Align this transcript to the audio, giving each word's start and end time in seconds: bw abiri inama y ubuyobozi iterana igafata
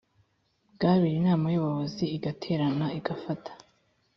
bw 0.73 0.81
abiri 0.91 1.15
inama 1.21 1.45
y 1.49 1.57
ubuyobozi 1.59 2.03
iterana 2.17 2.85
igafata 2.97 3.51